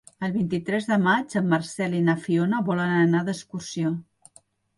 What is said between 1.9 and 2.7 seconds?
i na Fiona